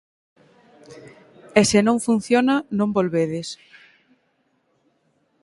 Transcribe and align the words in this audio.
E 1.59 1.61
se 1.69 1.79
non 1.87 2.03
funciona, 2.07 2.55
non 2.77 2.89
volvedes. 2.97 3.47